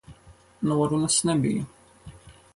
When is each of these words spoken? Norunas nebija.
Norunas 0.71 1.19
nebija. 1.31 1.69